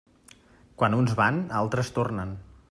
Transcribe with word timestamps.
Quan 0.81 0.97
uns 1.01 1.13
van, 1.21 1.39
altres 1.61 1.93
tornen. 1.99 2.35